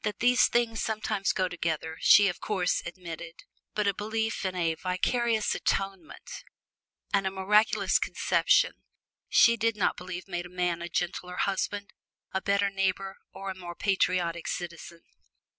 That 0.00 0.20
these 0.20 0.48
things 0.48 0.80
sometimes 0.80 1.34
go 1.34 1.46
together, 1.46 1.98
she 2.00 2.26
of 2.28 2.40
course 2.40 2.80
admitted, 2.86 3.34
but 3.74 3.86
a 3.86 3.92
belief 3.92 4.46
in 4.46 4.54
a 4.56 4.76
"vicarious 4.76 5.54
atonement" 5.54 6.30
and 7.12 7.26
a 7.26 7.30
"miraculous 7.30 7.98
conception" 7.98 8.72
she 9.28 9.58
did 9.58 9.76
not 9.76 9.98
believe 9.98 10.26
made 10.26 10.46
a 10.46 10.48
man 10.48 10.80
a 10.80 10.88
gentler 10.88 11.36
husband, 11.36 11.92
a 12.32 12.40
better 12.40 12.70
neighbor 12.70 13.18
or 13.30 13.50
a 13.50 13.54
more 13.54 13.74
patriotic 13.74 14.48
citizen. 14.48 15.02